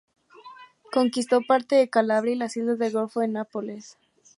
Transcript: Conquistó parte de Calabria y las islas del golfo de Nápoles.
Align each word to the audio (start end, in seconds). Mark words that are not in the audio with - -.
Conquistó 0.91 1.41
parte 1.47 1.75
de 1.75 1.91
Calabria 1.91 2.33
y 2.33 2.35
las 2.35 2.57
islas 2.57 2.79
del 2.79 2.91
golfo 2.93 3.19
de 3.19 3.27
Nápoles. 3.27 3.99